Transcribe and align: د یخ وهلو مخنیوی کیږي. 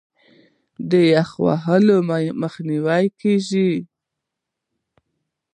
د 0.89 0.91
یخ 1.13 1.29
وهلو 1.45 1.97
مخنیوی 2.41 3.05
کیږي. 3.19 3.71